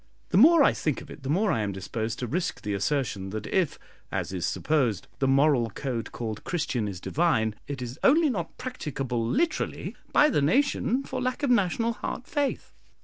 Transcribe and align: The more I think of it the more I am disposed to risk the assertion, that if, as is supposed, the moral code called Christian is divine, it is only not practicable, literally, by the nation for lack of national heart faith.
The 0.29 0.37
more 0.37 0.63
I 0.63 0.73
think 0.73 0.99
of 1.01 1.11
it 1.11 1.21
the 1.21 1.29
more 1.29 1.51
I 1.51 1.59
am 1.61 1.71
disposed 1.71 2.17
to 2.17 2.25
risk 2.25 2.63
the 2.63 2.73
assertion, 2.73 3.29
that 3.29 3.45
if, 3.45 3.77
as 4.11 4.33
is 4.33 4.47
supposed, 4.47 5.07
the 5.19 5.27
moral 5.27 5.69
code 5.69 6.11
called 6.11 6.43
Christian 6.43 6.87
is 6.87 6.99
divine, 6.99 7.53
it 7.67 7.83
is 7.83 7.99
only 8.03 8.31
not 8.31 8.57
practicable, 8.57 9.23
literally, 9.23 9.95
by 10.11 10.31
the 10.31 10.41
nation 10.41 11.03
for 11.03 11.21
lack 11.21 11.43
of 11.43 11.51
national 11.51 11.93
heart 11.93 12.25
faith. 12.25 12.73